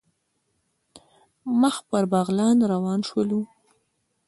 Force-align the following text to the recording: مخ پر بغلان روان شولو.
مخ 1.59 1.75
پر 1.89 2.03
بغلان 2.11 2.57
روان 2.71 2.99
شولو. 3.07 3.41